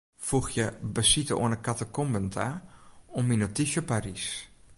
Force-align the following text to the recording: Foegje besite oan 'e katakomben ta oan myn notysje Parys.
Foegje 0.27 0.65
besite 0.97 1.33
oan 1.39 1.53
'e 1.55 1.59
katakomben 1.65 2.27
ta 2.35 2.47
oan 3.17 3.25
myn 3.27 3.41
notysje 3.45 3.81
Parys. 3.89 4.25